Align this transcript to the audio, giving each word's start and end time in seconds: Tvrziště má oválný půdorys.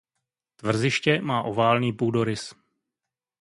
Tvrziště 0.55 1.21
má 1.21 1.43
oválný 1.43 1.93
půdorys. 1.93 2.53